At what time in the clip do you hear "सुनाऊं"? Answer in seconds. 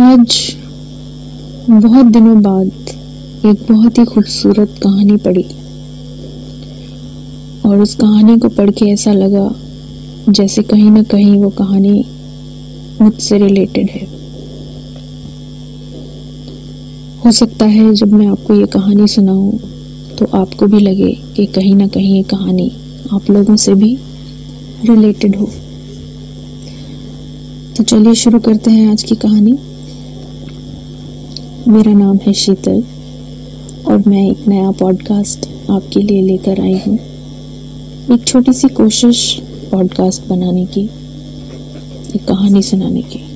19.08-19.52